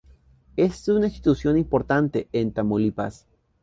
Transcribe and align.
Es 0.55 0.87
una 0.87 1.05
institución 1.05 1.59
importante 1.59 2.27
en 2.33 2.53
Tamaulipas. 2.53 3.27